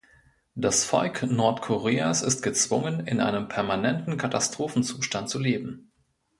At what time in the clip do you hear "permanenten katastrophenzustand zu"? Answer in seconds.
3.49-5.37